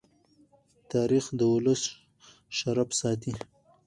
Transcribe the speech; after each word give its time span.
تاریخ 0.91 1.25
د 1.39 1.41
ولس 1.53 1.83
شرف 2.57 2.89
ساتي. 2.99 3.33